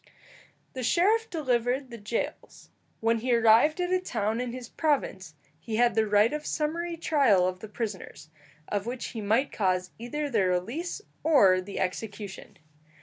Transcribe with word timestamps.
The 0.73 0.81
sheriff 0.81 1.29
delivered 1.29 1.91
the 1.91 1.99
jails. 1.99 2.71
When 3.01 3.19
he 3.19 3.35
arrived 3.35 3.79
at 3.79 3.93
a 3.93 3.99
town 4.01 4.41
in 4.41 4.51
his 4.51 4.67
province, 4.67 5.35
he 5.59 5.75
had 5.75 5.93
the 5.93 6.07
right 6.07 6.33
of 6.33 6.43
summary 6.43 6.97
trial 6.97 7.47
of 7.47 7.59
the 7.59 7.67
prisoners, 7.69 8.31
of 8.67 8.87
which 8.87 9.09
he 9.09 9.21
might 9.21 9.51
cause 9.51 9.91
either 9.99 10.27
their 10.27 10.49
release 10.49 11.03
or 11.23 11.61
the 11.61 11.79
execution. 11.79 12.57